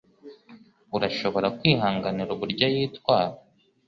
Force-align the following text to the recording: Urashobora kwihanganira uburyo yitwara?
Urashobora 0.95 1.47
kwihanganira 1.57 2.29
uburyo 2.35 2.65
yitwara? 2.75 3.35